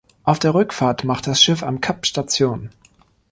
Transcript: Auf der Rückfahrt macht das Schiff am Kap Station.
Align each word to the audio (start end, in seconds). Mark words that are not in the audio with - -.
Auf 0.23 0.39
der 0.39 0.55
Rückfahrt 0.55 1.03
macht 1.03 1.27
das 1.27 1.43
Schiff 1.43 1.61
am 1.61 1.79
Kap 1.79 2.07
Station. 2.07 2.71